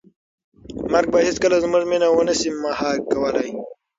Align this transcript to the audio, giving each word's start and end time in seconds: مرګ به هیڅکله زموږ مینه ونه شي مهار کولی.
مرګ 0.91 1.07
به 1.13 1.19
هیڅکله 1.27 1.57
زموږ 1.63 1.83
مینه 1.89 2.07
ونه 2.11 2.33
شي 2.39 2.49
مهار 2.63 2.97
کولی. 3.11 3.49